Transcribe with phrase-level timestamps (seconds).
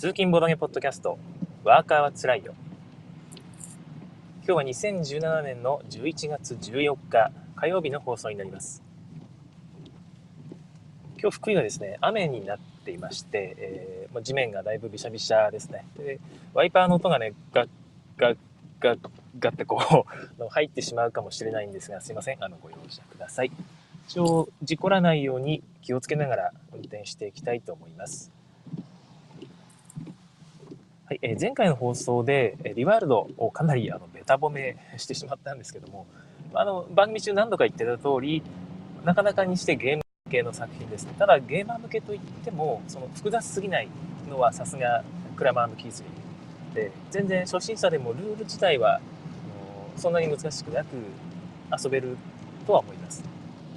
[0.00, 1.18] 通勤ボドゲポッドキャスト
[1.62, 2.54] ワーカーはつらいよ。
[4.46, 8.82] 今日は2017年の11月14日火曜日の放送になります。
[11.20, 15.84] 今日福井はですね雨になっていまして、えー、地面がだいぶびしゃびしゃですね。
[15.98, 16.18] で
[16.54, 17.68] ワイパーの音がねガッ
[18.16, 18.36] ガッ
[18.80, 18.98] ガッ
[19.38, 20.06] ガッってこ
[20.38, 22.42] う 入ってしまうかもしれないんですがすいません。
[22.42, 23.52] あのご容赦ください。
[24.08, 28.39] 一応事故らないように気をつけながら運転していきたいと思います。
[31.10, 36.06] はいえー前回の放送でリワールドをかなりあのベタ褒めしてしまったんですけども
[36.54, 38.44] あの番組中何度か言ってた通り
[39.04, 41.14] なかなかにしてゲーム系の作品ですね。
[41.18, 43.88] ただゲーマー向けといってもその複雑すぎない
[44.28, 45.02] のはさすが
[45.34, 49.00] クラマーキーズリーで全然初心者でもルール自体は
[49.96, 50.94] そんなに難しくなく
[51.76, 52.16] 遊べる
[52.68, 53.24] とは思います。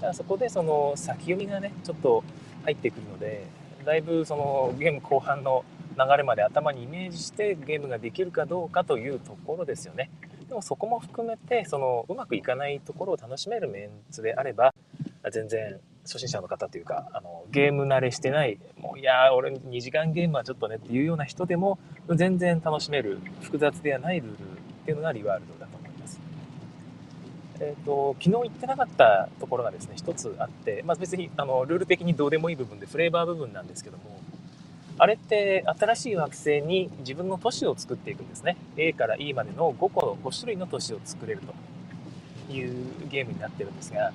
[0.01, 2.23] ただそこでその先読みがねちょっと
[2.63, 3.47] 入ってくるので
[3.83, 5.65] だいぶそのゲーム後半の
[5.97, 10.09] 流れまで頭にイメージしてゲームができるかどうかというところですよね
[10.47, 14.73] でもそこも含めてそのうまくいかないところを楽しめるメンツであれば
[15.31, 24.35] 全然初心者の方というかあのゲーム慣れしてないもういやー俺2時間ゲームはちょっとねっていうような人でも全然楽しめる複雑ではないルールっ
[24.85, 26.19] ていうのがリワールドだと思います。
[27.59, 34.19] えー、と昨日言ってなかったところがですね一つあって、まあ、別にあのルール的にどうでもいい部分でフレーバー部分なんですけども
[34.99, 38.57] あれって新しい惑星に自分の都市を作っていくんですね。
[38.77, 41.41] A から E までの5個5種類の都市を作れる
[42.47, 44.13] というゲームになってるんですが、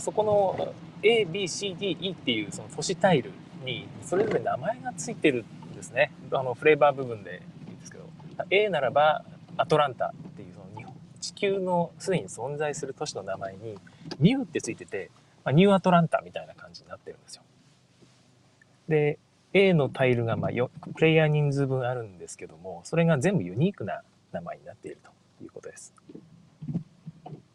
[0.00, 3.32] そこの ABCDE っていうその都市タイル
[3.64, 6.12] にそれぞれ名前がついてるんですね。
[6.32, 8.04] あのフレーバー部分でいいんですけど。
[8.50, 9.24] A ならば
[9.56, 13.76] アトランタっていうその日本地球のすでに存在する都市の名前に
[14.20, 15.10] ニューってついてて、
[15.44, 17.42] ま、ニューアトランタみたいな感じになってるんですよ。
[18.88, 19.18] で
[19.56, 25.10] A のタイルがまあよプレイヤー人数分あるんですけどもそれが全部ユニークな名前になっていると
[25.42, 25.94] いうことです。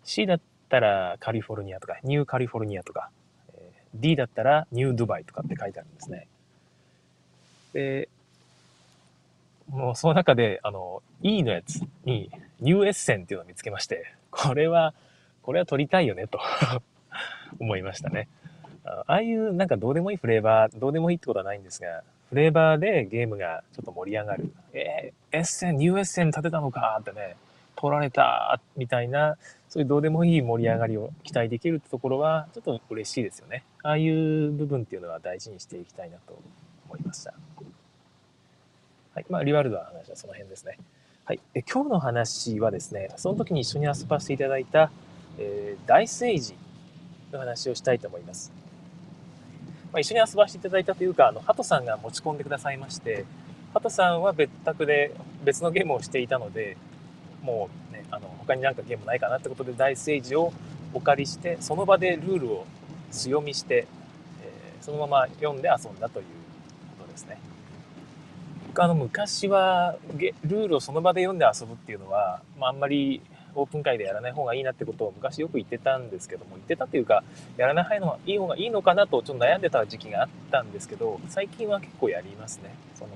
[0.03, 3.11] C だったらカリフォルニアとかニューカリフォルニアとか
[3.93, 6.27] D だったらニュードバイとかって書いてあるんですね。
[7.73, 8.09] で
[9.69, 14.95] もうその中であの E のやつにニューエッセンっていうのを見つけましてこれは
[15.43, 16.39] これは取りたいよねと
[17.59, 18.27] 思いましたね。
[18.91, 24.53] ああいうなんかどうでもいいフレーバーどうでもいいってことはないんですがフレーバーでゲームがちょっと盛り上がる。
[24.71, 27.35] えー、エッセンニューエッセン立てたのかってね
[27.75, 29.37] 取られたみたいな。
[29.67, 33.63] そういうどうでもいい盛り上がりを期待できるってところはちょっと嬉しいですよね。
[33.83, 36.37] ああいう部分っていうのは大事にしていきたいなと
[36.87, 37.33] 思いました。
[39.13, 40.77] はいまあリワルドの話はその辺ですね。
[41.25, 44.89] はい、え今日の話はですねその時に一緒に遊ばせていただいた、
[45.37, 46.55] えー、ダイスエイジ
[47.31, 48.60] の話をしたいと思います。
[49.91, 53.25] まあ、一緒に遊ばせていただいたというか、あの、ハトさんが持ち込んでくださいまして、
[53.73, 55.13] ハトさんは別宅で
[55.43, 56.77] 別のゲームをしていたので、
[57.41, 60.53] もうね、あの、他になんかゲームないかなってことで、ダイスエイジを
[60.93, 62.65] お借りして、その場でルールを
[63.11, 63.87] 強みして、
[64.43, 66.25] えーそのまま読んで遊んだという
[66.97, 67.37] ことですね。
[68.67, 73.21] 僕あの、昔はルールをその場で読んで遊ぶっていうのは、まあ、あんまり
[73.55, 77.23] オープン会でやらない方がいいなってことを昔よく言ってたんですけども言ってたっていうか
[77.57, 82.73] やらない方がいい方がいいのかなとちょっと悩んでた時期があったんですけど最近は結構やりますね。
[82.95, 83.11] その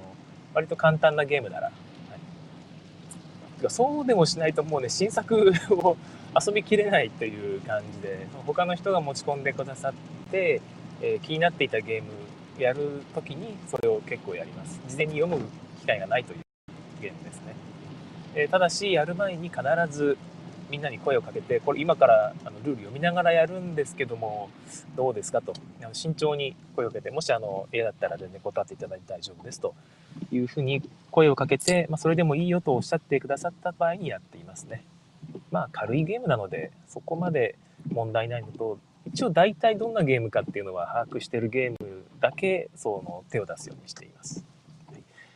[0.53, 5.97] 割と簡単なゲームなら、はい、そうでもしないともうね新作を
[6.40, 9.94] 遊びきれないという感じで他の人が持ち込んでくださっ
[10.31, 10.62] て、
[11.02, 12.09] えー気になっていたゲーム
[12.57, 14.79] やるときにそれを結構やります。
[14.88, 15.44] 事前に読む
[15.81, 16.40] 機会がないという
[17.02, 17.53] ゲームですね。
[18.35, 20.18] えただしやる前に必ず
[20.69, 24.50] みんなに声をかけてこれ今からあのルール読みながらやるんですけども
[24.96, 25.53] どうですかと。
[25.94, 29.73] 慎重に声をかけてもしあの嫌だったら全然断っていただいて大丈夫ですと。
[30.31, 30.81] いうふうに
[31.12, 34.84] 声をかけて、まあ、それでもいいよとおっしゃってくださった場合にやっていますね。
[35.52, 37.56] まあ軽いゲームなのでそこまで
[37.91, 44.44] 問題ないのと一応大体どんなゲームかっていうのは把握してるゲームだけその手を出すようにしています。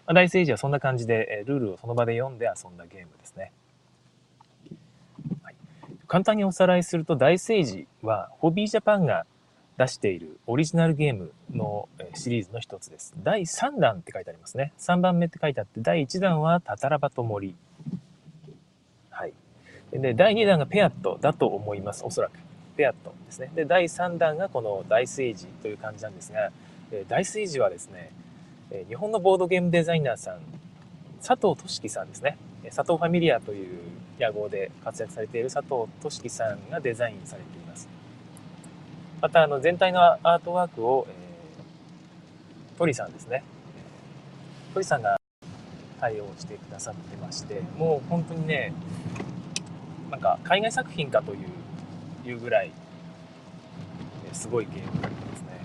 [0.09, 3.51] まあダイスエイジはそんな感じで、えルールをその場で読んで遊んだゲームですね。
[6.07, 9.27] 簡単におさらいすると、ダイスエイジはホビージャパンが
[9.77, 13.13] 出しているオリジナルゲームのシリーズの一つです。
[13.23, 14.73] 第3弾って書いてありますね。
[14.79, 17.55] 3番目って書いてあって、第1弾はタタラバと森。
[19.11, 19.33] はい。
[19.91, 22.03] で、第2弾がペアットだと思います。
[22.03, 22.31] おそらく。
[22.75, 23.51] ペアットですね。
[23.53, 26.49] で、第3弾がこのダイスエイジという感じなんですが、
[26.91, 28.09] えーダイスエイジはですね、
[28.71, 30.39] え日本のボードゲームデザイナーさん、
[31.25, 32.37] 佐藤俊樹さんですね。
[32.65, 33.79] 佐藤ファミリアという
[34.19, 37.87] 屋号で活躍されている佐藤俊樹さんがデザインされています。
[39.21, 43.43] また、あの、全体のアートワークを、えー、鳥さんですね。
[44.73, 45.19] 鳥さんが
[45.99, 48.73] 対応してくださってましてもう本当にね
[50.09, 51.37] なんか海外作品かとい
[52.25, 52.71] ういうぐらい
[54.33, 55.59] すごいゲームですね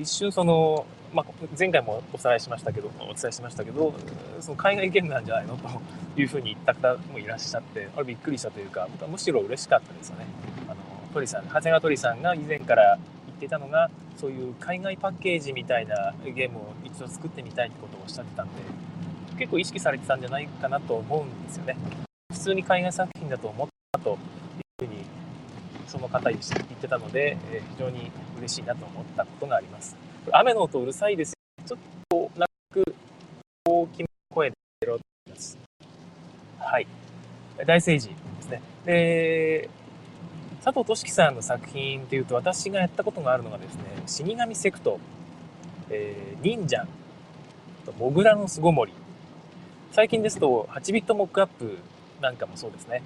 [0.00, 3.94] 一瞬その、まあ、前回もおさらいしましたけどお伝えしましたけど
[4.40, 5.68] その海外ゲームなんじゃないのと
[6.20, 10.26] いうふうに言った方もいらっしゃってあれびっくりしたというかむしろ嬉しかったですよね。
[10.68, 10.76] あの
[11.12, 18.52] 鳥さん長谷川鳥さんが以前から言ってたのがそういう海外パッケージみたいなゲームを一度作ってみたいってことをおっしゃってたんで
[19.38, 21.76] 結構意識されてたんじゃないかなと思うんですよね。
[22.32, 24.16] 普通に海外作品だと思ったという
[24.86, 25.04] ふうに
[25.88, 26.40] その方言っ
[26.80, 29.96] てたので、え非常に嬉しいなと思ったことがあります。
[30.30, 31.34] 雨の音うるさいです。
[31.66, 32.84] ちょっとなく
[33.64, 35.58] 大きな声でやろうと思います。
[36.58, 36.86] はい。
[37.66, 38.62] 大聖寺ですね。
[38.84, 39.70] で
[40.62, 44.98] 佐藤俊樹さんの作品というと私がやったことがあるのがですね死神セクト、
[45.88, 46.86] えー、忍者
[47.98, 48.92] モグラの巣ごもり。
[49.92, 51.78] 最近ですと8ビットモックアップ
[52.20, 53.02] なんかもそうですね。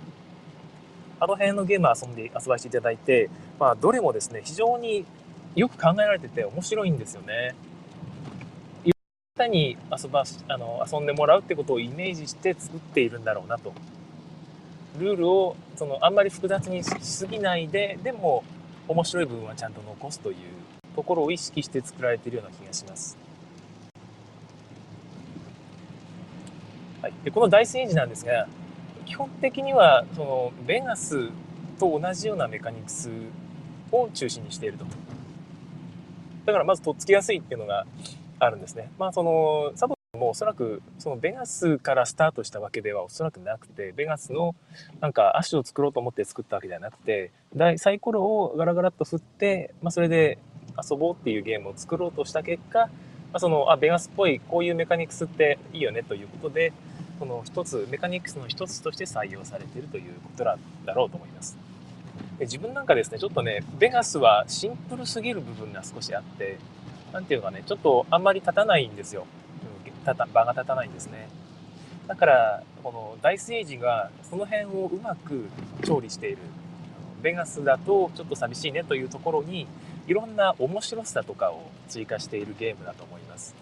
[1.22, 3.30] あの辺のゲーム遊んで遊ばせていただいて、
[3.60, 5.04] まあ、どれもですね非常に
[5.54, 7.54] よく考えられてて面白いんですよね。
[8.84, 13.72] いろんな方に遊ばあの遊んでもらうってことをイメージして作っているんだろうなと
[14.98, 18.42] ルールをそのあんまり複雑にしすぎないででも
[18.88, 20.36] 面白い部分はちゃんと残すという
[20.96, 23.16] ところを意識して作られているような気がします。
[27.00, 28.48] はい、でこのダイスエイジなんですが
[29.06, 31.28] 基本的にはそのベガス
[31.78, 33.10] と同じようなメカニクス
[33.90, 34.84] を中心にしていると。
[36.44, 37.87] だからまずとっつきやすいっていうのが
[38.38, 38.90] あるんですね。
[38.99, 44.54] まあその佐藤もおそらくそのベガスからスタートしたわけではおそらくなくてベガスの
[45.00, 47.31] なんか足を作ろうと思って作ったわけではなくて
[47.78, 50.38] サイコロをガラガラっと振って、まあ、それで
[50.90, 52.88] 遊ぼうっていうゲームを作ろうとした結果、ま
[53.34, 56.72] あ、そのあベガスっぽいこういうメカニクスっていいよねということで
[57.19, 60.56] その一つメカニクスの一つとして採用されているということだ
[60.94, 61.56] ろうと思います。
[62.38, 66.59] で自分なんかですねちょっとねベガスはシンプルすぎる部分が少しあって
[67.12, 69.26] 何ていうのかねちょっとあんまり立たないんですよ。
[70.05, 71.29] たた場が立たないんですね。
[72.09, 75.49] だからこのダイスエイジがその辺をうまく
[75.85, 76.38] 調理している
[77.23, 79.69] ベガスだとちょっと寂しいねというところに
[80.08, 83.55] いろんな面白さとかを追加しているゲームだと思います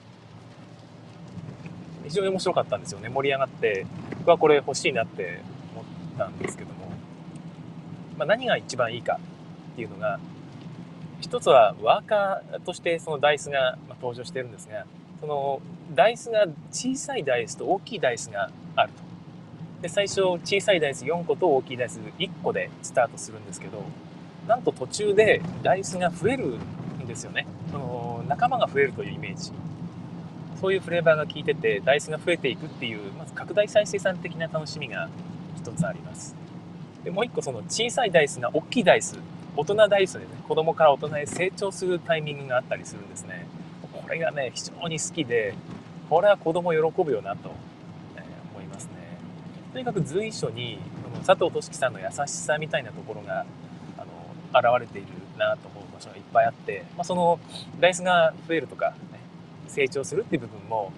[2.10, 3.86] 非常に面白かったんですよね盛り上がって
[4.18, 5.40] 僕はこれ欲しいなって
[5.72, 5.84] 思っ
[6.18, 6.92] たんですけども、
[8.18, 9.18] まあ、何が一番いいか
[9.72, 10.20] っていうのが
[11.20, 14.86] 一つはワーカーとしてそのダイスが登場してるんですが
[15.20, 15.62] その
[15.94, 19.02] ダイスが小さいダイスと大きいダイスがあると。
[19.82, 23.82] で、最初小さいダイス4個と大きいダイス1個でスタートするんですけど、
[24.46, 26.58] なんと途中でダイスが増える
[27.02, 27.46] んですよね。
[27.70, 29.52] その仲間が増えるというイメージ。
[30.60, 35.08] そういうフレーバーが効いてて、ダイスが増えていくっていう、まず拡大再生産的な楽しみが
[35.56, 36.36] 一つあります。
[37.02, 39.18] で、もう一個その小さいダイスが大きいダイス、
[39.56, 43.46] 大人ダイスでね、子供から大人へ成長するタイミングがあったりするんですね。
[43.92, 45.54] これがね、非常に好きで、
[46.10, 47.50] これは子供喜ぶよなと、
[48.16, 48.22] え
[48.52, 48.92] 思いますね。
[49.72, 50.78] とにかく随所に
[51.26, 53.46] 佐藤俊樹さんの優しさみたいなところが
[53.96, 55.08] あの現れている
[55.38, 57.38] なと思う場所がいっぱいあって、まあ、その
[57.78, 58.94] ダイスが増えるとか、
[59.70, 60.92] 成長するっていう部分も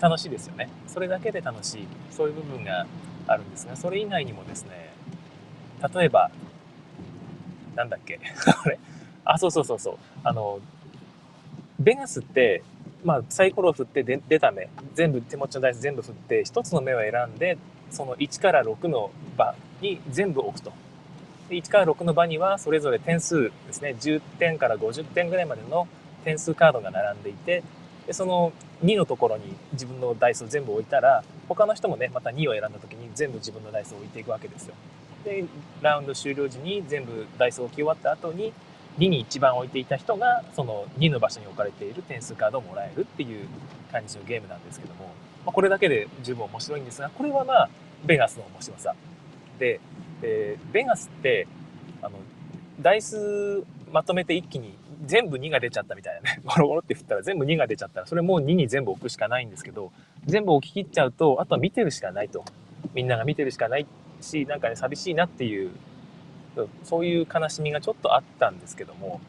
[0.00, 0.68] 楽しいですよね。
[0.86, 1.86] それだけで楽しい。
[2.10, 2.86] そういう部分が
[3.26, 4.90] あるんですがそれ以外にもですね
[5.94, 6.30] 例えば
[7.76, 8.18] なんだっけ？
[8.64, 8.78] あれ？
[9.24, 9.98] あそうそうそうそう。
[10.24, 10.58] あの
[11.78, 12.62] ベガスって
[13.02, 14.68] まあ、サイコロを振って出た目。
[14.94, 17.56] 全部手持ちのダイス全部振って1つの目を選んで
[17.90, 20.72] その1から6の場に全部置くと。
[21.48, 23.96] 1から6の場にはそれぞれ点数ですね。
[23.98, 25.88] 10点から50点ぐらいまでの
[26.24, 27.62] 点数カードが並んでいて
[28.06, 28.52] でその
[28.82, 34.74] 2のところに自分のダイスを全部置いたら他の人もねまた2を選んだ時に全部自分のダイスを置いていくわけですよ。
[35.24, 35.44] で
[35.82, 38.52] ラウンド終了時に全部ダイスを置き終わった後に
[38.98, 43.46] 2に一番置いていた人がその2の場所に置かれている点数カードをもらえるっていう
[43.92, 45.06] 感じのゲームなんですけども、
[45.44, 47.70] まあ、これだけで十分面白いんですがこれはまあ
[48.04, 48.94] ベガスの面白さ。
[49.58, 49.80] で、
[50.22, 51.46] えー、ベガスって
[52.02, 52.18] あの
[52.80, 56.40] ダイスまとめて一気に全部2が出ちゃったみたいなね。
[56.44, 59.92] ゴロゴロって振ったら全部2が出ちゃったらそれもう2に全部置くしかないんですけど
[60.26, 62.44] 全部置き切っちゃうとあとは見てるしかないと。
[62.94, 63.86] みんなが見てるしかない
[64.20, 65.70] しなんかね寂しいなっていう
[66.84, 69.20] そういう悲しみがちょっとあったんですけども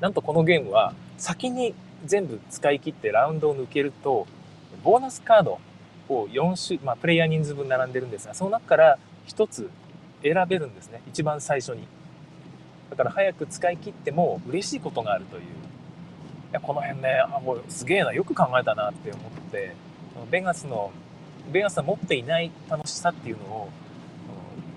[0.00, 1.74] なんとこのゲームは先に
[2.04, 4.26] 全部使い切ってラウンドを抜けると
[4.84, 5.58] ボーナスカード
[6.08, 9.70] を4種、まあ、プレイヤー人数分並んでるんですがその中から1つ
[10.22, 11.00] 選べるんですね。
[11.08, 11.86] 一番最初に。
[12.90, 15.42] だから早く使い切っても嬉しいことがあるという。
[15.42, 15.46] い
[16.52, 19.74] やこの辺ねあもうすげえなよく考えたなって思って
[20.30, 20.90] ベガスの
[21.52, 23.68] ベガスは持っていない楽しさっていうのを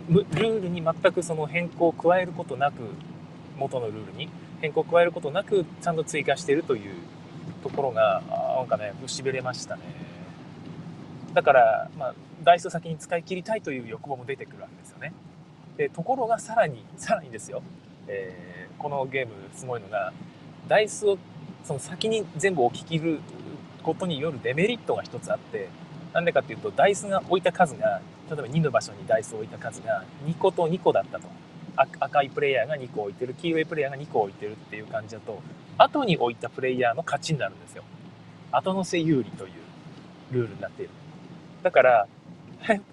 [0.09, 2.81] ルールに全くその変更を加えることなく
[3.57, 6.93] 元のルールに変更を加えることなくちゃんと追加しているという
[7.63, 8.21] ところが
[8.57, 9.81] なんかねしびれましたね。
[11.33, 12.13] だから、まあ、
[12.43, 15.13] ダイスを先に使い切りたいという欲望も出てくるわけですよね。
[15.77, 17.63] でところがさらにさらにですよ、
[18.11, 20.11] えー、このゲームすごいのが
[20.67, 21.17] ダイスを
[21.63, 23.19] その先に全部置き切る
[23.83, 25.69] ことによるデメリットが一つあって
[26.13, 31.27] なんでかっていうとダイスが置いた数が例えば2の場所にダイスを置いた数が2個と2個だったと。
[31.75, 35.41] 赤いプレイヤーが2個置いてる黄色いプレイヤーが2個置いてるっていう感じだと
[35.77, 37.83] 後に置いたプレイヤーの勝ちになるんですよ。
[38.51, 39.51] 後乗せ有利という
[40.31, 40.91] ルールになっている。
[41.63, 42.07] だから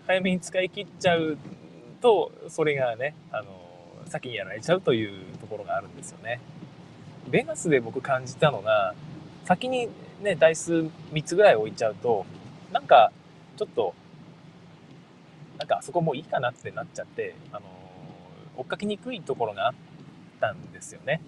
[0.07, 1.37] 早めに使い切っちゃう
[2.01, 3.58] とそれがねあの
[4.09, 6.41] 先にやられちゃうというところがあるんですよね。
[7.29, 8.95] ベガスで僕感じたのが
[9.45, 9.89] 先に
[10.23, 12.27] ね台数3つぐらい置いちゃうと
[12.73, 13.13] なんか
[13.57, 13.95] ちょっと
[15.59, 17.63] なんかあそこもういいかなってなっちゃってあの
[18.57, 19.75] 追っかけにくいところがあっ
[20.41, 21.21] たんですよね。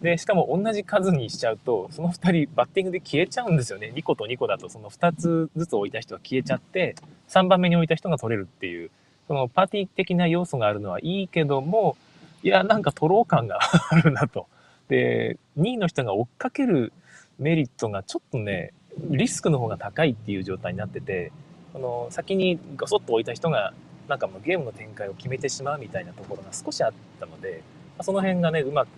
[0.00, 3.92] でしかも同じ数にしちゃうとその2人バッティングで消えちゃうんですよね。
[3.94, 6.94] 2個と2個だとその2つずつ置いた人が消えちゃって
[7.28, 8.90] 3番目に置いた人が取れるっていう
[9.26, 11.96] そのパーティー的な要素があるのはいいけども
[12.44, 13.58] いやなんか取ろう感が
[13.90, 14.46] あるなと。
[14.88, 16.92] で2位の人が追っかける
[17.38, 21.32] メリットがちょっとねリスクの方が高いっていう状態になってて
[21.72, 23.72] この先にガソッと置いた人が
[24.08, 27.62] なんかもうゲームの展開を決めてしまうみたいなところが少しあったので
[28.02, 28.88] その辺がねうまく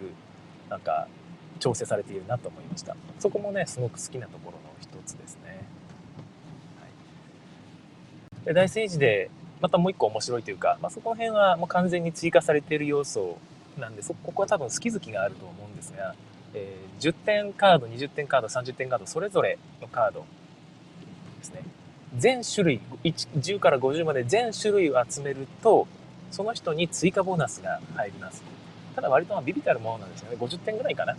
[0.69, 1.07] なんか
[1.61, 2.97] 調整されているなと思いました。
[3.21, 5.63] そこもねすごく好きなところの一つですね、
[6.81, 13.39] はい、で大聖寺でまたもう一個面白いというか、まあ、そこの辺はもう完全に追加されている要素
[13.79, 16.15] なんでそここは多分好き好きがあると思うんですが、
[16.55, 20.25] えー、10点カード20点カード30点カードそれぞれのカード
[21.39, 21.63] ですね。
[22.17, 25.87] 全種類10から50まで全種類を集めると
[26.31, 28.43] その人に追加ボーナスが入ります。
[28.95, 30.37] ただ割とビビたるものなんですよね。
[30.41, 31.17] 50点ぐらいかな。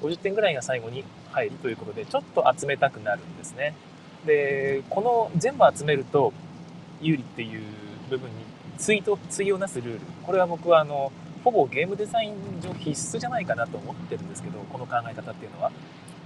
[0.00, 3.74] 50点ぐらいが最後に入るということでちょっと集めたくなるんですね。
[4.24, 6.32] でこの全部集めると
[7.00, 7.62] 有利っていう
[8.10, 8.36] 部分に
[8.84, 10.00] 対と対をなすルール。
[10.24, 11.12] これは僕はあの
[11.44, 15.70] ほぼゲームデザイン上必須じゃないかなと思ってるんですけどこの考え方っていうのは、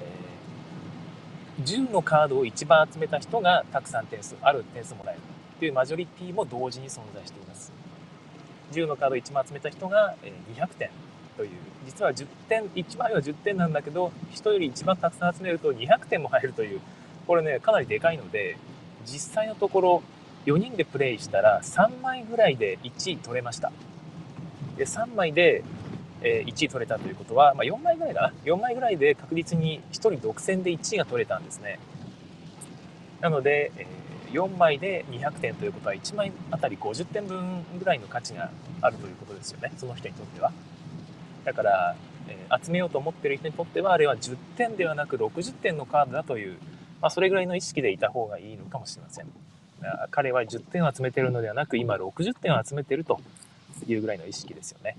[0.01, 5.21] えー、10のカードを一番集めた人がたくさん点数ある点数もらえる
[5.59, 7.73] というマジョリティも同時に存在しています。
[8.73, 10.17] 10のカードを1番集めた人が
[10.57, 10.91] 200点
[11.37, 11.51] という。
[11.87, 16.81] 実は10点1枚は10点なんだけど人より一番たくさん集めると200点も入るという。
[17.27, 18.57] これねかなりでかいので
[19.05, 20.03] 実際のところ
[20.47, 23.73] 4人でプレイしたら3枚ぐらいで1位取れました。
[24.77, 25.63] で3枚で
[26.23, 28.33] 1位取れたということは、まあ、4枚ぐらいかな。
[28.45, 31.79] 4枚ぐらいで確実に1人独占で1位が取れたんですね。
[33.21, 33.87] なので、え
[34.33, 39.73] 4枚で200点ということは1枚あたり50点分ぐらいの価値があるということですよね。
[39.77, 40.53] その人にとっては。
[41.45, 41.95] だから、
[42.29, 46.57] え、集めようと思ってる人にとってはあれは10点ではなく60点のカードだという、
[47.01, 49.27] まあ、それぐらいの意識でいた方がいいのかもしれません。
[50.11, 53.21] 彼は10点を集めてるのではなく今60点を集めてると
[53.87, 54.97] いうぐらいの意識ですよね。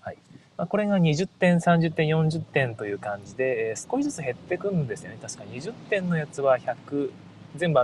[0.00, 0.18] はい。
[0.56, 5.18] まあ、これが20点30点40点という感じで、えー、少しずつ減ってくんですよね。
[5.20, 7.10] 確か20点のやつは100
[7.56, 7.80] 全部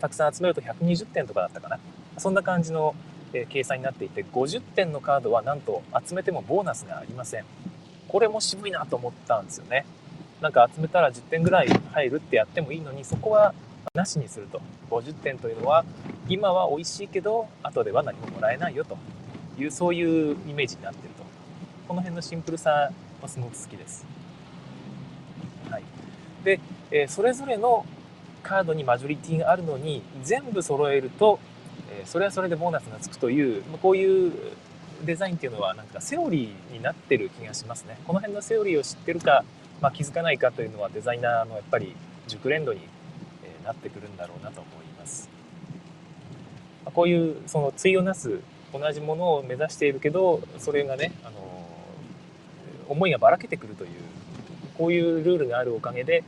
[0.00, 1.78] たくさん集めると120点とかだったかな。
[2.18, 2.94] そんな感じの、
[3.32, 7.44] え計算になっていて50点のカードはなんと集めてもボーナスがありません。
[8.08, 9.86] これも渋いなと思ったんですよね。
[10.40, 13.54] なんか集めたら10点ぐらい入るってやってもいいのにそこは
[13.94, 14.60] なしにすると。
[14.90, 15.84] 50点というのは
[16.28, 18.96] 今は美味しいけど後では何ももらえないよと。
[19.58, 21.24] いうそういうイメージになってると。
[21.86, 24.06] この辺のシンプルさはすごく好きです、
[25.70, 25.82] はい、
[26.44, 26.60] で、
[26.90, 27.84] え、それぞれの
[28.42, 31.38] カードにマジョリティがあるのに全部揃えると、
[31.90, 34.32] えそれはそれでボーナスがつくというまこういう
[35.04, 37.98] デザインっていうのはなんかセオリーになってる気がしますね。
[38.06, 39.44] この辺のセオリーを知ってるか、
[39.80, 41.96] まあ、気づかないかというのはデザイナーのやっぱり
[42.28, 42.80] 熟練度に
[43.64, 45.28] なってくるんだろうなと思います。
[46.94, 48.40] こういうその対をなす
[48.72, 51.38] 同じものを目指しているけどそれがねあの
[52.88, 53.90] 思いがばらけてくるという
[54.76, 56.24] こういうルールがあるおかげで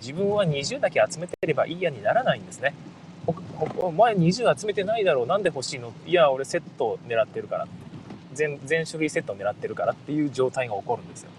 [0.00, 2.74] 自分は20だけ集めてればいいやにならないんですね。
[3.80, 5.26] お前20集めてないだろう。
[5.26, 5.92] なんで欲しいの？
[6.06, 7.66] いや俺セット狙ってるから
[8.34, 11.30] 全全種類セットを狙ってるからっていう状態が起こるんですよ。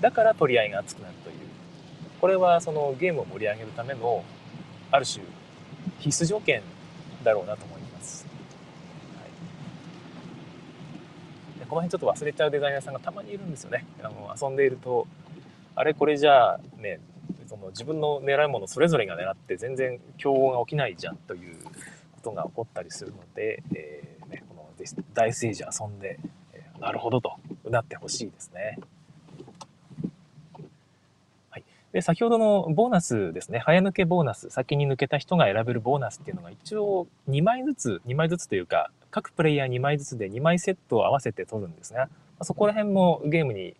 [0.00, 1.36] だから取り合いが熱くなるという。
[2.20, 4.24] これはそのゲームを盛り上げるための
[4.90, 5.24] ある種
[5.98, 6.62] 必須条件
[7.24, 8.26] だろうなと思います、
[9.14, 9.26] は
[11.56, 13.86] い、でこの辺ちょっと忘れちゃうデザイナーさんがたまにいるんですよね。
[14.02, 15.06] あの遊んでいると
[15.74, 17.00] あれこれじゃあね
[17.46, 21.70] その自分の狙うものそれぞれが狙って全然競合が起きないじゃんというこ
[22.22, 24.68] とが起こったりするので、えーね、この
[25.14, 26.18] 大政治遊んで、
[26.52, 28.78] えー、なるほどとうなってほしいですね。
[31.50, 31.64] はい、
[31.96, 42.10] で先ほどのボーナスですね早抜けボーナス先に抜けた人が選べるボーナスっていうのが一応2枚ずつ2枚ずつというか各プレイヤー2枚ずつで2枚セットを合わせて取るんですが
[42.42, 43.76] そこら辺もゲームに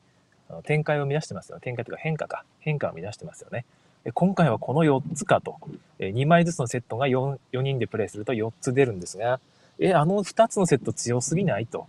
[0.64, 1.60] 展開を生み出してますよね。
[1.60, 2.44] 展開というか変化か。
[2.60, 3.66] 変化を生み出してますよね。
[4.14, 5.56] 今回はこの4つかと。
[5.98, 9.40] 2枚ずつのセットが 4, 4人でプレイすると4つ出るんですが、
[9.78, 11.86] え、あの2つのセット強すぎないと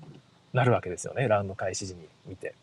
[0.52, 1.30] なるわけですよね。
[1.30, 2.56] ラウンド開始時に見て。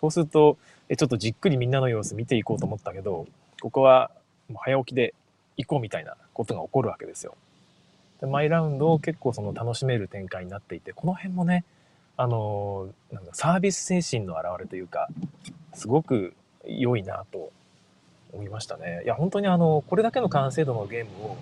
[0.00, 0.56] そうすると、
[0.88, 3.26] え、ちょっとじっくりみんなの様子見ていこうと思ったけど、
[3.60, 4.10] ここは
[4.48, 5.14] もう早起きで
[5.56, 7.36] 行こうみたいなことが起こるわけですよ。
[8.20, 11.64] でマイラウンドを結構その楽しめる展開になっていて、この辺もね、
[12.16, 15.08] あのなんかサービス精神の表れというか
[15.72, 16.34] すごく
[16.66, 17.50] 良いなと
[18.32, 19.02] 思いましたね。
[19.04, 21.36] いや本当にあのこれだけの完成度のゲームを、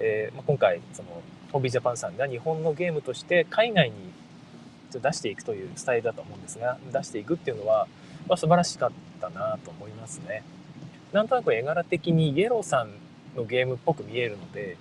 [0.00, 3.96] えー、ま今回そのホビージャパンさんが日本のゲームとして海外に
[4.98, 7.86] 出していくというスタイルだと思うんですが出していくっていうのは、
[8.28, 10.42] まあ、素晴らしかったなと思いますね。
[11.12, 12.90] なんとなく絵柄的にイエローさん
[13.36, 14.76] のゲームっぽく見えるので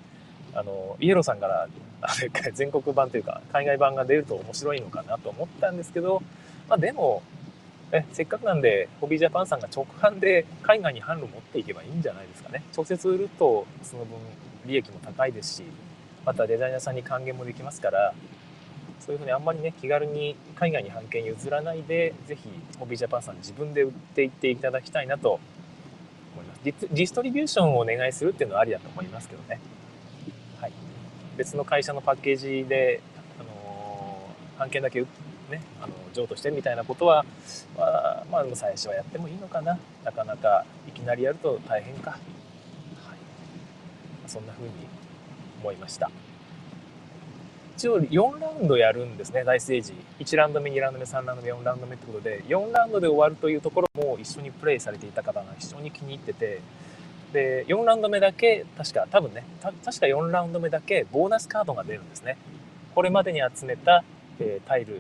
[0.53, 1.67] あのイエローさんから
[2.53, 6.21] 全国版というか海外版が出ると面白いのかなと思ったんですけど、
[6.67, 7.23] まあ、でも
[7.91, 14.17] えせっかくなんでホビージャパンさんが直販で海外に販路持っていけばいいんじゃないですかね直接売るとその分
[14.65, 15.63] 利益も高いですし
[16.25, 18.13] またデザイナーさんに還元もできますから
[18.99, 25.39] そういうふうにあんまりね気軽に海外に版権譲らないでぜひホビージャパンさん自分で売っていっていただきたいなと
[26.33, 29.59] 思いますディストリビューションをお願いするっていうのはありだと思いますけどね
[30.59, 30.73] はい
[31.37, 33.01] 別の会社のパッケージで、
[33.39, 35.07] あのー、案件だけ、ね、
[35.81, 37.25] あの譲渡してみたいなことは、
[37.77, 39.79] まあ、まあ、最初はやってもいいのかな。
[40.03, 42.11] なかなかいきなりやると大変か。
[42.11, 42.19] はい、
[44.27, 44.73] そんな風に
[45.61, 46.11] 思いました。
[47.79, 49.93] 一応4ラウンドやるんですね、大ステージ。
[50.19, 56.59] 1ラウンド目、2ラウンド目、3ラウンド目、4ラウンド目ってことで、4ラウンドで終わるというところも一緒にプレイされていた方が非常に気に入ってて、
[57.31, 62.37] で4ラウンド目だけ確か多分ね確か4ラウンド目だけボーナスカードが出るんですね。
[62.93, 64.03] これまでに集めた、
[64.39, 64.99] えー、タイル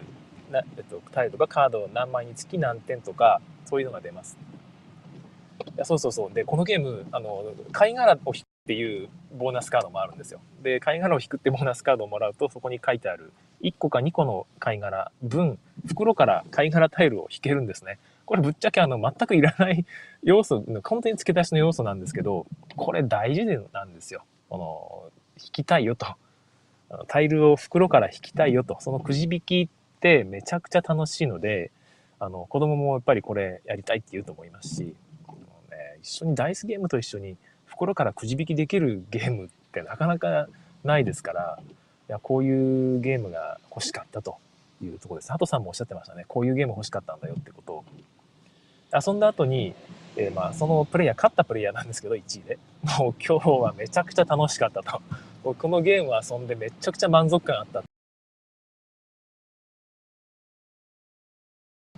[0.49, 4.37] な、えっと、タイルとかカード何枚につき何点とかそういうのが出ます。
[5.65, 6.33] いやそうそうそう。
[6.33, 13.31] でこのゲームあの貝殻を引っていうボーナスカードもあるんですよで貝殻を引くってボーナスカードをもらうとそこに書いてある
[13.63, 17.97] 1個か2個の貝殻分袋から貝殻タイルを引けるんですね
[18.29, 19.85] これぶっちゃけあの全くいらない
[20.21, 24.23] 要素、本当に付け足しの要素なんですけど、これ大事なんですよ。
[24.49, 25.11] この、
[25.43, 26.05] 引きたいよと。
[27.07, 28.77] タイルを袋から引きたいよと。
[28.81, 31.71] そのくじ引きってめちゃくちゃ楽しいので、
[32.19, 34.95] あの、子供もやっぱりこれやりたいって言うと思いますし、ね、
[36.03, 37.35] 一緒にダイスゲームと一緒に
[37.79, 40.47] 袋からくじ引きできるゲームってなかなか
[40.83, 41.59] ないですから、
[42.09, 44.37] いや、こういうゲームが欲しかったと
[44.83, 45.31] いうところです。
[45.31, 46.25] ハトさんもおっしゃってましたね。
[46.27, 47.85] こういうゲーム欲しかったんだよってことを。
[48.93, 49.73] 遊んだ後に、
[50.17, 52.59] えー、まあそのプレイヤー、勝ったプレイヤーなんですけど、1位で。
[52.99, 55.01] もう今日はめちゃくちゃ楽しかったと。
[55.41, 57.79] このゲームを遊んでめちゃくちゃ満足感あった。
[57.79, 57.83] っ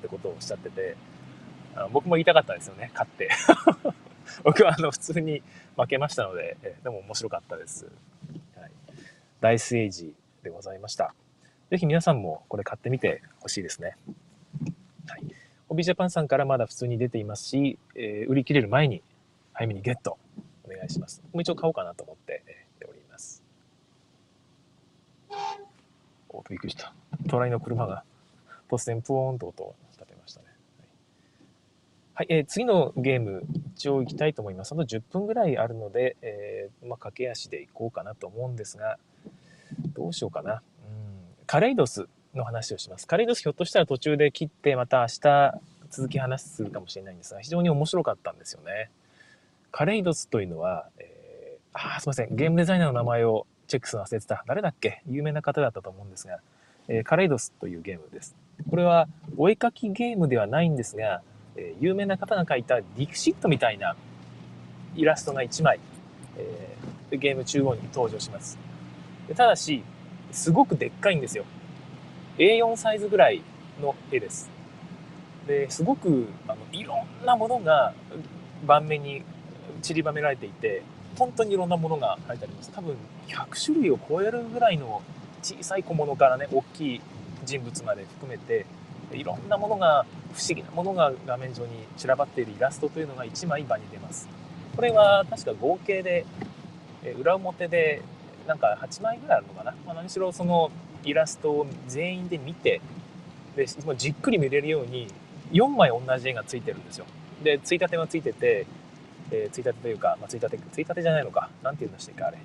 [0.04, 0.96] てことをおっしゃってて、
[1.76, 3.30] あ僕も言いたかったですよね、勝って。
[4.44, 5.44] 僕はあの普通に
[5.78, 7.86] 負けましたので、え、でも面白かったです。
[8.56, 8.72] はい、
[9.40, 10.14] ダイスエイジ
[10.44, 11.14] でございました。
[11.70, 13.96] ぜひ皆さんもこれ買ってみてほしいですね。
[15.08, 15.36] はい
[15.72, 19.02] ホビージャパンさんからまだ普通に出ていますし、えー、売り切れる前に
[19.54, 20.18] 早めにゲット
[20.66, 21.24] お願いします。
[21.32, 22.44] もう一応買おうかなと思って
[22.86, 23.42] おります。
[26.28, 26.94] おびっくりした。
[27.30, 28.04] 隣の車が
[28.70, 29.76] 突然プーンと音を。
[32.14, 33.44] はい、えー、次のゲーム、
[33.76, 34.74] 一応行きたいと思います。
[34.74, 38.98] あと10分ぐらいあるので、えー、まあ、駆け足で行こうかなと思うんですが、
[39.94, 40.56] どうしようかな。
[40.56, 40.62] うん、
[41.48, 43.08] カレイドスの話をします。
[43.08, 45.54] カレイドスひょっとしたら途中で切ってまた明日
[45.90, 48.92] 続き話するかもしれないんですが、非常に面白かったんですよね。
[49.72, 52.36] カレイドスというのは、えー、あ、すいません。
[52.36, 54.44] ゲームデザイナーの名前をチェックするの忘れてた。
[54.48, 55.02] 誰だっけ？
[55.08, 56.40] 有名な方だったと思うんですが、
[56.90, 58.36] えー、カレイドスというゲームです。
[58.70, 61.22] これはお絵かきゲームではないんですが、
[61.62, 63.96] え、有名な方が描いたディクシットみたいな
[64.96, 65.80] イラストが1枚、
[67.12, 68.58] え、ゲーム中央に登場します。
[69.36, 69.84] ただし、
[70.32, 71.46] すごくでっかいんですよ。
[72.38, 73.42] A4 サイズぐらい
[73.82, 74.50] の絵です。
[75.48, 77.94] ですごくあのいろんなものが
[78.66, 79.24] 盤面に
[79.82, 80.84] 散りばめられていて
[81.18, 82.96] 本当にいろんなものが書いてあります多分
[83.28, 85.02] 100種類を超えるぐらいの
[85.42, 87.02] 小さい小物からね大きい
[87.44, 88.66] 人物まで含めて
[89.12, 94.28] いろんなものが不思議なものが画面上に散らばっているイラストというのが1枚場に出ます。
[94.76, 96.26] これは確か合計で
[97.20, 98.02] 裏表で
[98.48, 100.72] なんか8枚ぐらいあるのかな、まあ、何しろその
[101.04, 102.82] イラストを全員で見て
[103.56, 105.08] でもうじっくり見れるように
[105.52, 107.06] 4枚同じ絵がついてるんですよ。
[107.44, 108.66] でついたてがついてて、
[109.32, 111.50] えー、ついたてというか、まあ、ついたてついたてじゃないのか。
[111.64, 112.38] 何て言うんでしたっけあれ。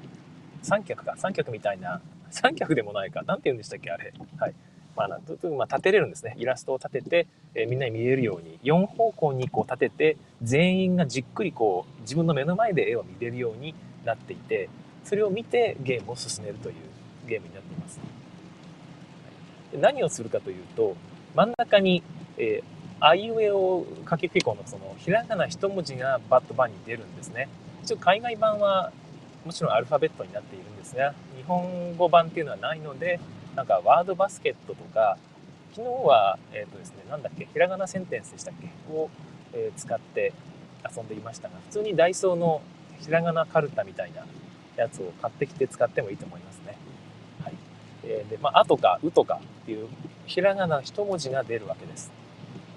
[0.63, 1.15] 三脚か。
[1.17, 2.01] 三脚みたいな。
[2.31, 3.23] 三脚でもないか。
[3.27, 4.13] 何て言うんでしたっけあれ。
[4.39, 4.55] はい。
[4.97, 14.69] まあ、まあ、立てれるんですねイラストを立てて、えー、みんなに見えるように4方向にこう立てて全員がじっくりこう自分の目の前で絵を見れるようになっていて
[15.05, 16.75] それを見てゲームを進めるという
[17.29, 18.01] ゲームになっています。
[19.79, 20.97] 何をするかというと
[21.35, 22.03] 真ん中に、
[22.39, 27.49] えー、あいうえおかけっこのそのひらがな一文字がバッと番に出るんですね。
[27.83, 28.91] 一応海外版は
[29.45, 33.21] もちろんアルファベットになっているんですが日本語版っていうのはないので
[33.57, 35.19] なんかワードバスケットとか
[35.75, 39.11] 昨日はえっ、ー、とですねなんだっけひらがなセンテンスでしたっけを、
[39.53, 40.33] えー、使って
[40.97, 42.63] 遊んでいましたが普通にダイソーの
[43.01, 44.25] ひらがなカルタみたいな
[44.77, 46.77] やつを買ってきて使ってもいいと思いますね。
[47.43, 47.55] はい。
[48.05, 49.89] えー、で、まあ、あとか、うとかっていう
[50.27, 52.13] ひらがな一文字が出るわけです。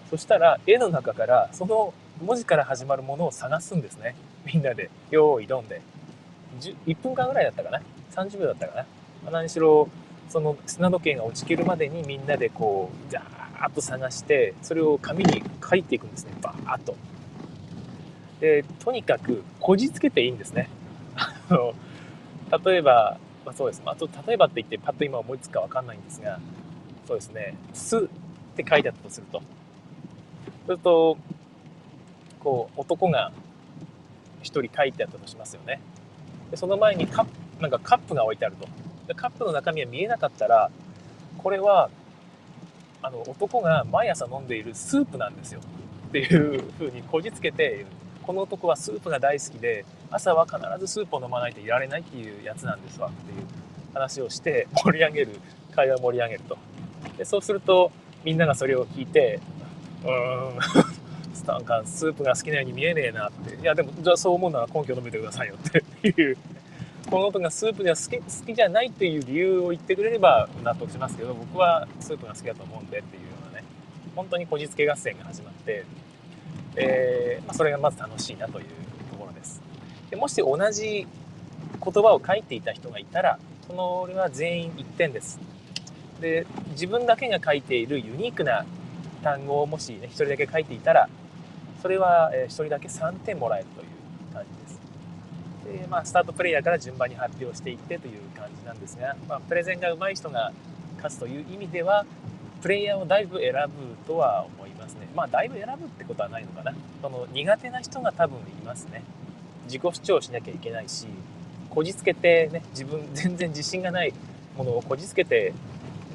[0.09, 4.15] そしたら、絵の中からその文字から始まるものを探すんですね。
[4.45, 5.81] みんなで、よーい、どんで。
[6.85, 8.85] 1分間ぐらいだったかな ?30 秒だったかな、
[9.23, 9.87] まあ、何しろ、
[10.29, 16.31] その砂時計が落ちきるまでにみんなでこう、じゃーっと探して、それを紙に書いていくんですね。
[16.41, 16.95] バーっと。
[18.39, 20.69] で、とにかく、こじつけていいんですね。
[21.15, 21.73] あの、
[22.63, 23.81] 例えば、まあ、そうです。
[23.85, 26.39] まあ、と例えばって言ってパッと今思いつくかわかんないんですが、
[27.07, 28.01] そうですね、すっ
[28.55, 29.41] て書いてあったとすると。
[30.65, 31.17] すると、
[32.39, 33.31] こう、男が
[34.41, 35.81] 一人書いてあったとしますよね。
[36.51, 38.67] でその前にカップ、なんかカップが置いてあると。
[39.15, 40.71] カップの中身が見えなかったら、
[41.37, 41.89] これは、
[43.01, 45.61] あの、男が毎朝飲んでいるスープなんですよ。
[46.09, 47.85] っていうふうにこじつけて
[48.23, 53.09] この男はスープが大好きで朝は必ずスープを飲まないといられないっていうやつなんですわ。
[53.09, 53.45] っていう
[53.93, 55.39] 話をして盛り上げる
[55.75, 56.57] 会話を盛り上げると。
[57.17, 57.91] でそうすると
[58.23, 59.39] みんながそれを聞いて
[60.03, 60.11] うー
[60.53, 60.59] ん
[61.45, 63.55] なんかスープが好きなように見えねえなって。
[63.55, 66.37] いやでもじゃあそう思うなら根拠を述べてくださいよっていう
[67.09, 73.65] この男がスープが好き好きじゃないっていう理由を言ってくれれば納得しますけど僕はスープが好きだと思うんでっていうようなね
[74.15, 75.85] 本当にこじつけ合戦が始まって
[76.75, 78.65] えー、まあ、それがまず楽しいなという
[79.11, 79.61] ところです。
[80.09, 81.07] でもし同じ
[81.83, 85.39] 言葉を書いていた人がいたら、その俺は全員1点です。
[86.21, 88.65] で、自分だけが書いているユニークな
[89.23, 91.09] 単語をもしね、1人だけ書いていたら、
[91.81, 93.88] それは1人だけ3点もらえるという。
[95.77, 100.51] で、まあ、スタートプレイヤーから順番に発表していってという感じなんですが、まあ、プレゼンが上手い人が
[100.97, 102.05] 勝つという意味では、
[102.61, 105.07] プレイヤーをだいぶ選ぶとは思いますね。
[105.15, 106.73] まあ、だいぶ選ぶってことはないのかな。
[107.01, 109.03] その苦手な人が多分いますね。
[109.65, 111.07] 自己主張しなきゃいけないし、
[111.69, 114.13] こじつけてね、自分 全然自信がない
[114.57, 115.53] ものをこじつけて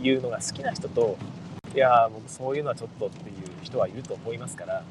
[0.03, 1.17] 言うのが好きな人と、
[1.75, 4.83] いや僕そういうのはちょっとっていう人はいると思いますから、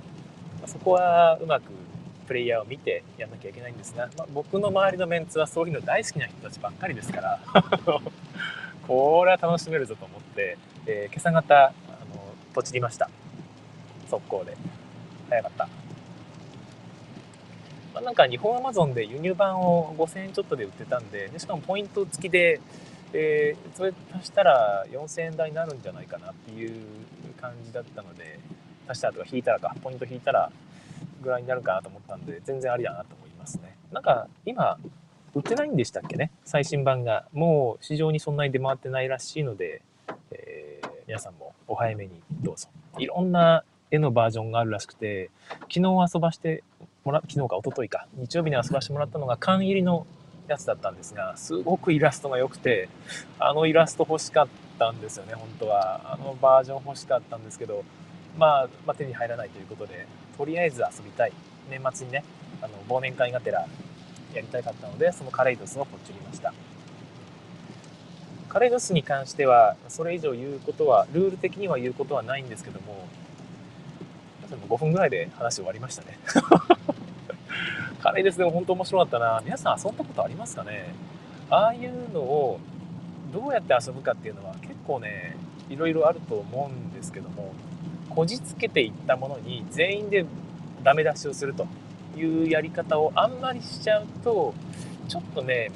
[0.61, 1.63] ま、そこはうまく
[2.23, 7.39] プレイヤーを見てやんなきゃいけないんですが、まあ、僕の周りのメンツはそういうの大好きな人たちばっかりですから
[8.87, 11.71] これは楽しめるぞと思って、えー、今朝方あ
[12.13, 13.09] のポチりました。
[14.09, 14.55] 速攻で。
[15.29, 15.67] 早かった、
[17.93, 22.61] まあ、なんか日本アマゾンで輸入版を5000円ちょっとで売ってたんででしかもポイント付きで、
[23.13, 26.73] えー、それ足したら4000円台になるんじゃないかなっていう
[27.41, 28.39] 感じだったので
[28.87, 30.51] 足したらとか引いたらかポイント引いたら
[31.23, 33.75] ぐらいになるかなと思ったんで全然ありだなと思いますね。
[33.91, 34.77] なんか今
[35.33, 36.29] 売ってないんでしたっけね？
[36.45, 37.25] 最新版が。
[37.33, 39.81] もう市場にそんなに出回ってないらしいので、
[40.29, 42.67] えー、皆さんもお早めにどうぞ。
[42.99, 45.29] いろんな絵のバージョンがあるらしくて
[45.71, 45.81] 昨日
[46.13, 46.63] 遊ばして
[47.03, 50.05] もら昨日か一昨日か日曜日に遊ばしてもらったのが缶入りの
[50.47, 52.89] やつだったんですがすごくイラストが良くて
[53.39, 54.47] あのイラスト欲しかっ
[54.79, 56.01] たんですよね本当は。
[56.13, 57.83] あのバージョン欲しかったんですけど、
[58.37, 61.33] まあ、まあ手に入らないということでとりあえず遊びたい。
[61.69, 62.23] 年末にね
[62.61, 63.65] あの忘年会がてら
[64.33, 66.53] やりたかったのでそのカレイドスをポチりました。
[68.49, 73.07] カレイドスに関してはそれ以上言うことはルール的には言うことはないんですけども
[74.69, 76.19] 5分ぐらいで話終わりましたね。
[78.01, 79.41] カレイドスでも本当面白かったな。
[79.43, 80.93] 皆さん遊んだことありますかね？
[81.49, 82.59] ああいうのを
[83.33, 85.35] どうやって遊ぶかっていうのは結構ね
[85.69, 87.53] いろいろあると思うんですけども
[88.15, 90.25] こじつけていったものに全員で
[90.83, 91.67] ダメ出しをすると
[92.17, 94.53] いうやり方をあんまりしちゃうと
[95.07, 95.71] ちょっとね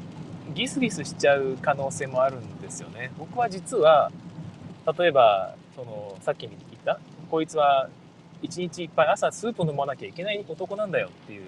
[0.53, 3.11] ギスギスしちゃう可能性もあるんですよね。
[3.17, 4.11] 僕は実は
[4.97, 6.53] 例えばそのさっき言っ
[6.85, 7.89] たこいつは
[8.41, 11.43] 一日いっぱい朝スープ飲まなきゃいけない男なんだよっていう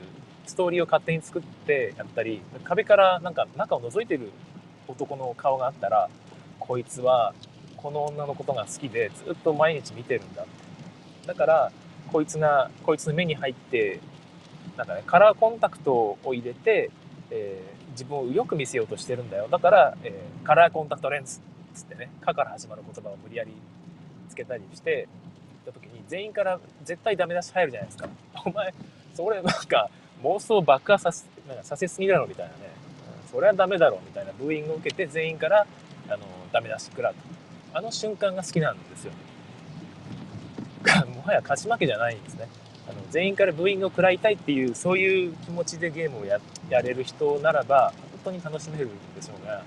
[0.45, 4.32] ストーリーを勝手に作ってやったり壁からなんか中を覗いてる
[4.88, 6.10] 男の顔があったら
[6.60, 7.34] こいつは
[7.78, 10.45] この女のことが好きでずっと毎日見てるんだ。
[11.30, 11.72] だから
[12.12, 14.00] こいつがこいつの目に入って
[14.76, 16.89] なんかねカラーコンタクトを入れて、
[17.30, 21.39] えー、自分をよく見せようとしてるんだよだから、えー、カラーコンタクトレンズ
[21.76, 23.54] つってね「か」から始まる言葉を無理やり
[24.28, 25.08] つけたりして
[25.68, 28.10] た時に全員から絶対ダメ出し入るじゃないですか。
[28.44, 28.74] お前
[29.13, 29.92] それなんか
[30.24, 32.58] 妄想爆破させなんかさせすぎだろみたいなね、
[33.24, 35.68] うん、それはダメだろみたいなブーイングを受けて全員から
[36.08, 36.20] あの
[36.52, 37.15] ダメ出し食らう
[37.74, 39.12] あの瞬間が好きなんですよ。
[39.12, 39.18] も
[41.30, 42.48] はや勝ち負けじゃないんですね。
[42.88, 46.39] あの全員からブーイングを食らいたいっていうそういう気持ちでゲームをや
[46.70, 49.63] やれる人ならば本当に楽しめるんでしょうが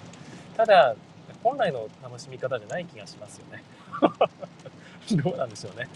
[0.56, 0.94] ただ
[1.42, 3.62] 本来の楽しみ方じゃない気がしますよね。
[5.22, 5.88] どうなんでしょうね。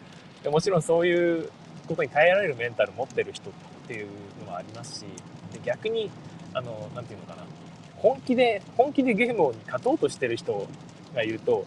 [0.42, 1.50] でもちろんそういう
[1.86, 3.52] ことに耐えられるメンタル持ってる人っ
[3.86, 4.08] ていう
[4.44, 5.02] のもありますし
[5.52, 6.10] で逆に
[6.52, 7.44] あのなて言うのかな
[7.96, 10.66] 本気で本気でゲームに勝とうとしてる人
[11.14, 11.64] がいると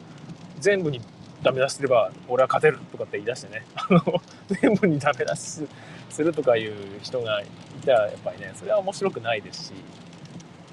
[0.59, 1.01] 全部に
[1.43, 5.67] ダメ出しすれば俺は勝てるとかって言い出してね あの全部にダメ出し
[6.09, 7.45] するとかいう人がい
[7.85, 9.73] たらやっぱりねそれは面白くないですし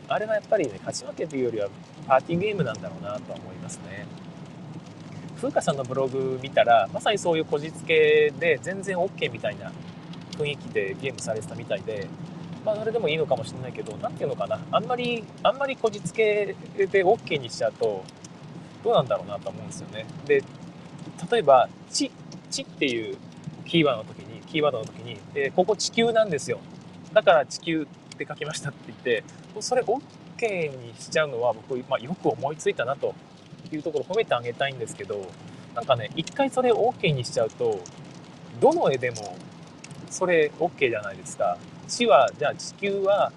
[0.08, 1.68] あれはやっぱりね勝ち負けというよりは
[2.06, 4.06] パーティーゲームなんだろうなとは思いますね。
[5.36, 9.70] 風花さんのブログ見たらまさにそういうこじつけで全然 OK みたいな
[10.38, 12.06] 雰囲気でゲームされてたみたいで
[12.64, 18.02] まあそれでもいいのかもしれないけど何ていうのかなあんまりあんまりこじつけで OK にしちゃうと
[18.82, 20.06] どうなんだろうなと思うんですよね。
[20.26, 20.42] で
[21.30, 22.10] 例えば「地」
[22.50, 23.16] 「地」っていう
[23.64, 26.58] キーワードの時にキーワードの時に、えー、ここ地球なんですよ。
[27.12, 27.86] だから地球っ
[28.16, 29.24] て書きましたって言って
[29.60, 33.14] それ OK にしちゃうのは僕、まあ、よく思いついたなと
[33.72, 35.26] いうところ褒めてあげたいんですけど
[35.74, 37.80] なんかね一回それを OK にしちゃうと
[38.60, 39.36] どの絵でも
[40.10, 41.58] それ OK じゃないですか。
[41.88, 43.32] 地はじゃあ地球は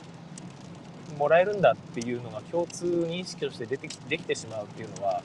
[1.20, 5.22] もらえるんだっていうのが共通認識として出てきできてしまうっていうのは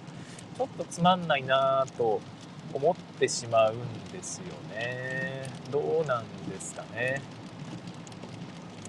[0.58, 2.20] ちょっとつまんないなと
[2.72, 3.78] 思ってしまうん
[4.12, 5.48] ですよね。
[5.70, 7.22] どうなんですかね。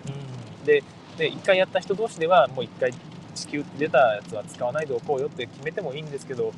[0.08, 0.66] うん。
[0.66, 0.84] で
[1.18, 2.92] で1回やった人同士ではもう1回
[3.36, 6.54] 地球出たやつは使わないでおこうよって決めてもいいんですけど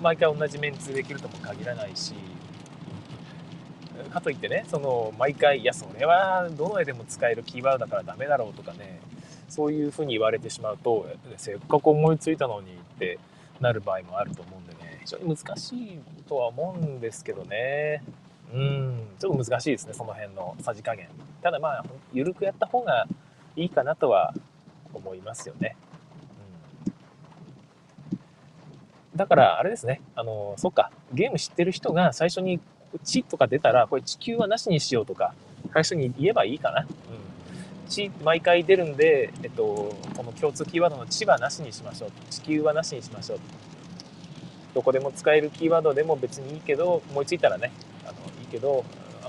[0.00, 2.14] 毎回同じメンツできるとも限らないし
[4.12, 9.00] かといってねその毎回いやそれはどの絵でも使えるキーワードだからダメだろうとかね
[9.48, 11.06] そういうふうに言われてしまうと
[11.36, 13.18] せっかく思いついたのにって
[13.60, 15.00] なる場合もあると思うんでね。
[15.04, 18.02] 非常に難しいとは思うんですけどね。
[18.52, 19.08] うん。
[19.18, 21.08] ちょっと難しいですねその辺のさじ加減。
[21.42, 23.06] ただまあ緩くやった方が
[23.54, 24.34] いいかなとは
[24.92, 25.76] 思いますよね。
[28.12, 28.18] うん。
[29.16, 32.60] だからあれですね、あの、そっか、ゲーム知ってる人が最初に
[33.02, 35.34] 地とか出たら、これ地球はなしにしようとか、
[35.72, 36.86] 最初に言えばいいかな。
[37.86, 37.90] うん。
[37.90, 42.10] 地、毎回出るんで、えっと、この共通キーワードの地はなしにしましょう。
[42.30, 43.38] 地球はなしにしましょう。
[44.74, 47.72] どこでも使えるキーワードでも別にいいけど、思いついたらね、
[48.04, 48.84] あの、いいけど、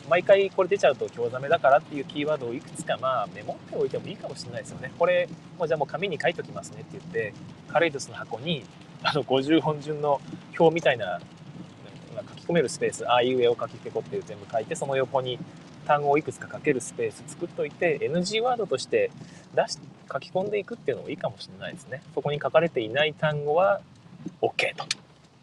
[0.09, 4.91] 毎回これ出ちゃうと興ざめだからっていうキーワードをいくつかまあメモっておいてもいいかもしれないですよね。
[4.97, 7.33] これ、もうじゃあもう紙に書いときますねって言って、
[7.67, 8.63] カレイドスの箱に
[9.03, 10.21] あの50本順の
[10.57, 11.19] 表みたいな
[12.15, 15.37] 書き込めるスペースああいうえを書きけこっていう全部書いてその横に
[15.87, 19.09] 単語をいくつか書けるスペース作っといて NG ワードとして
[19.55, 19.79] 出し
[20.11, 22.01] 書き込んでいくっていうのもいいかもしれないですね。
[22.13, 23.81] そこに書かれていない単語は
[24.41, 24.85] OK と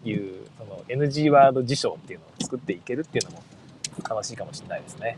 [0.09, 3.43] いうその NG ワード辞書っていうのを作っていけるっていうのも
[4.09, 5.17] 楽しいかもしれないですね。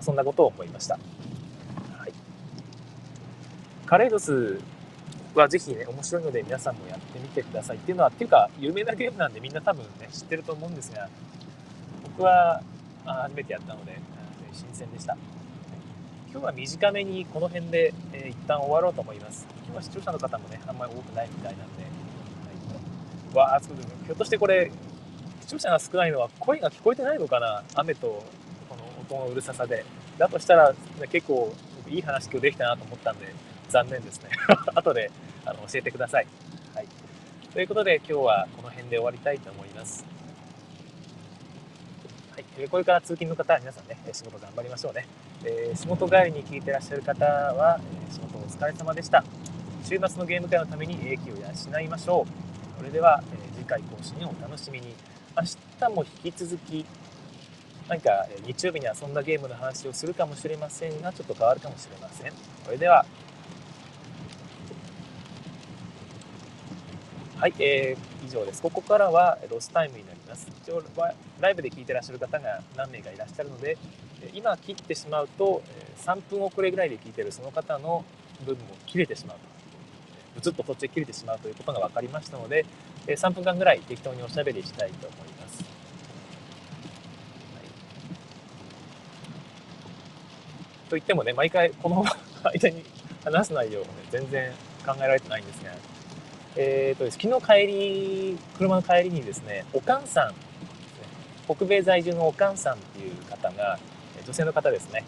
[0.00, 0.98] そんなことを思いました、
[1.96, 2.12] はい、
[3.86, 4.58] カレイドス
[5.34, 11.08] はぜひね、面白いので皆さんもやってみてくださいっていうのは、っていうか、有名なゲームなんでみんな多分ね、知ってると思うんですが、
[12.02, 12.62] 僕は
[13.04, 13.98] 初めてやったので、
[14.52, 15.16] 新鮮でした。
[16.30, 19.46] 今日は短めにこの辺で、えー、一旦終わろうと思います。
[19.64, 21.88] 今日は視聴者の方もね、あんまり多くないみたいなんで、は
[23.34, 24.70] い、わあ、ひょっとしてこれ、
[25.42, 27.62] 視聴者が少ないのは声が聞こえてないのかな？
[27.74, 28.24] 雨と
[28.68, 29.84] この音のうるささで。
[30.16, 30.74] だとしたら、
[31.10, 31.52] 結構
[31.88, 33.26] いい話今日できたなと思ったんで、
[33.68, 34.30] 残念ですね。
[34.74, 35.10] 後で
[35.44, 36.26] あの教えてください。
[36.74, 36.86] はい。
[37.52, 40.11] ということで今日はこの辺で終わりたいと思います。
[42.56, 42.68] はい。
[42.68, 45.06] これから通勤の方は皆さんね、仕事頑張りましょうね。
[45.44, 49.24] えー、仕事帰りに聞いてらっしゃる方は、え仕事お疲れ様でした。
[49.84, 52.78] 週末のゲーム会のために英気を養いましょう。
[52.78, 54.94] それでは、え次回更新をお楽しみに。
[55.34, 55.42] 明
[55.88, 56.84] 日も引き続き
[57.88, 62.32] 何か日曜日に遊んだゲームの話をするかもしれませんが、ちょっと変わるかもしれません。
[62.64, 63.04] それでは、
[67.42, 68.62] はい、えー、以上です。
[68.62, 70.46] ここからはロスタイムになります。
[70.62, 70.80] 一応
[71.40, 73.76] ライブで聞いてらっしゃる方が何名かいらっしゃるので、
[74.32, 75.60] 今切ってしまうと
[76.04, 78.04] 3分遅れぐらいで聞いてるその方の
[78.46, 79.42] 部分も切れてしまうと。
[80.36, 82.64] ブツッと途中切れてしまうということが分かりましたので、
[83.08, 85.64] 3分間ぐらい適当におしゃべりしたいと思います。
[85.64, 85.70] はい、
[90.90, 92.04] といってもね、毎回この
[92.44, 92.84] 間に
[93.24, 94.52] 話す内容をね、全然
[94.86, 95.72] 考えられてないんですが、
[96.54, 100.34] えーとです、昨日帰り、車の帰りにですね、おかんさん、
[101.46, 103.78] 北米在住のおかんさんっていう方が、
[104.26, 105.04] 女性の方ですね、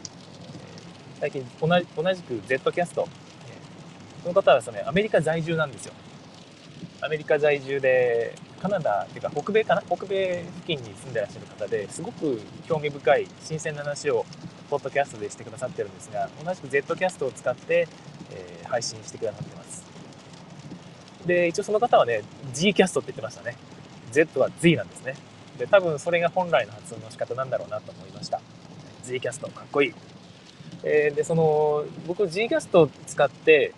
[1.21, 3.09] 最近同じ同じく Z キャスト、
[4.23, 5.93] その方はですね、アメリカ在住なんですよ。
[7.03, 9.83] アメリカ在住で、カナダっていうか北米かな？
[9.83, 14.25] 北米付近に住んでらっしゃる方ですごく興味深い新鮮な話を
[14.71, 17.87] ポッドキャストでしてくださってるんですが同じく Z キャストを使って、
[18.31, 19.84] えー、配信してくださってます。
[21.27, 23.57] で一応その方はね G キャストって言ってましたね。
[24.11, 25.15] Z は Z なんですね。
[25.59, 28.41] で多分それが本来の発音の仕方なんだろうなと思いました。
[29.05, 29.95] G キャストかっこいい、
[30.83, 33.73] えー、でその僕 G キャスト使って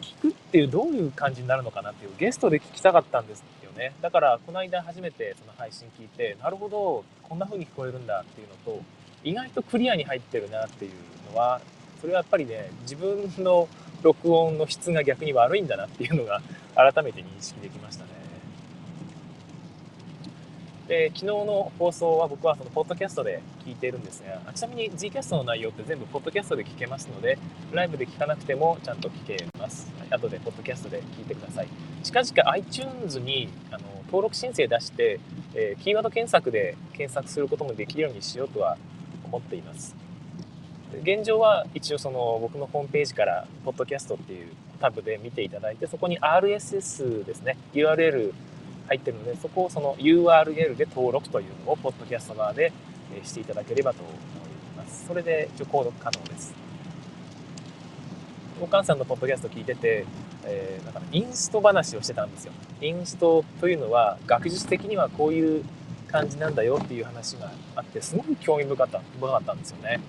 [0.00, 3.94] 聞くっていうどういう感じになるのかなっていうゲストで聞きたかったんですよね。
[4.00, 8.82] だからこの間初めてその配信聞いてなるほどこんな風に聞こえるんだっていうのと
[9.24, 10.92] 意外とクリアに入ってるなっていう
[11.32, 11.60] のは
[12.00, 13.68] それはやっぱりね自分の
[14.06, 16.40] 録音の質が逆に悪いんだなっていうのが
[16.74, 18.10] 改めて認識できましたね。
[20.86, 27.38] で昨日の放送は僕はそのポッドキャストで聞いているんですがちなみに G キャストの内容って全部ポッドキャストで聞けますので
[27.72, 31.68] ライブで聞かなくてもちゃんと聞けます、はい、後でポッドキャストで聞いてください。
[32.04, 35.18] 近々 iTunes にあの登録申請出して、
[35.54, 38.78] えー、キーワード検索で検索することもできるようにしようとは
[39.24, 40.05] 思っています。
[41.02, 44.48] 現状は一応その僕のホームページからポッドキャストっていう
[44.80, 48.32] タブで見ていただいてそこに RSS ですね URL
[48.88, 52.72] 入ってるので、そこをその URL で登録というのを、ポッドキャスト側で
[53.24, 54.14] していただければと思い
[54.76, 55.06] ます。
[55.06, 56.54] それで一応購読可能です。
[58.60, 60.06] お母さんのポッドキャスト聞いてて、
[60.44, 62.52] えー、だからインスト話をしてたんですよ。
[62.80, 65.64] インストというのは、学術的にはこういう
[66.08, 70.00] 感じなんだよっていう話があって、すごく興味深かった深かったんですよね。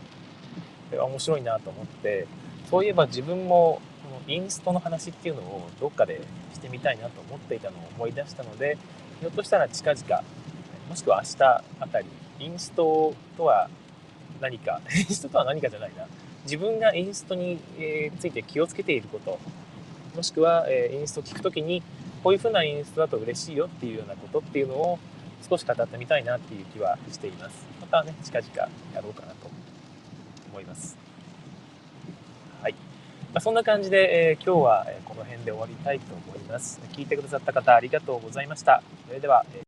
[0.91, 2.27] 面白いなと思って、
[2.69, 3.81] そういえば自分も
[4.27, 6.21] インストの話っていうのをどっかで
[6.53, 8.77] してみたいなと思っていたのを思い出したので
[9.19, 10.23] ひょっとしたら近々
[10.89, 11.43] もしくは明日
[11.79, 12.07] あたり
[12.39, 13.69] インストとは
[14.41, 16.05] 何か インストとは何かじゃないな。
[16.43, 17.59] 自分がインストに
[18.19, 19.37] ついて気をつけていること
[20.15, 21.83] もしくはインスト聞く時に
[22.23, 24.99] こういう風なインストだと嬉しいよっていうようなことっていうのを
[25.49, 27.65] 少し語ってみたいなっていう気はしています。
[27.81, 29.46] またね近々やろうかなと。
[30.57, 30.97] 思います
[32.61, 32.73] はい
[33.33, 36.79] まあ、そんな感じで、えー、今日はこの辺で終わりたいと思います。
[36.93, 38.81] 聞いてくださった方ありがとうございました。
[39.05, 39.66] それでは、え